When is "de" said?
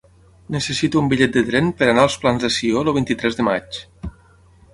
1.35-1.43, 2.47-2.51, 3.43-3.47